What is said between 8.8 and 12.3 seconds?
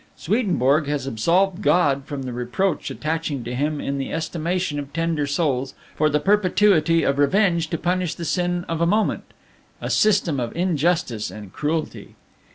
a moment a system of injustice and cruelty.